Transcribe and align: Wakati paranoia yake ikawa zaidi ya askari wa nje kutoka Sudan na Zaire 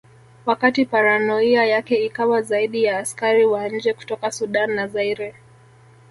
Wakati 0.45 0.85
paranoia 0.85 1.65
yake 1.65 2.05
ikawa 2.05 2.41
zaidi 2.41 2.83
ya 2.83 2.97
askari 2.99 3.45
wa 3.45 3.69
nje 3.69 3.93
kutoka 3.93 4.31
Sudan 4.31 4.71
na 4.73 4.87
Zaire 4.87 5.35